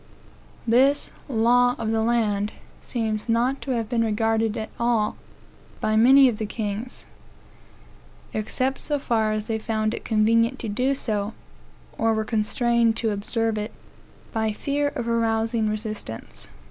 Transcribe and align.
This 0.65 1.11
"law 1.29 1.75
of 1.77 1.91
the 1.91 2.01
land" 2.01 2.53
seems 2.81 3.29
not 3.29 3.61
to 3.61 3.69
have 3.75 3.87
been 3.87 4.03
regarded 4.03 4.57
at 4.57 4.71
all 4.79 5.15
by 5.79 5.95
many 5.95 6.27
of 6.27 6.39
the 6.39 6.47
kings, 6.47 7.05
except 8.33 8.83
so 8.83 8.97
far 8.97 9.31
as 9.31 9.45
they 9.45 9.59
found 9.59 9.93
it 9.93 10.03
convenient 10.03 10.57
to 10.57 10.69
do 10.69 10.95
so, 10.95 11.33
or 11.99 12.15
were 12.15 12.25
constrained 12.25 12.97
to 12.97 13.11
observe 13.11 13.59
it 13.59 13.73
by 14.31 14.47
the 14.47 14.53
fear 14.53 14.87
of 14.87 15.07
arousing 15.07 15.69
resistance. 15.69 16.47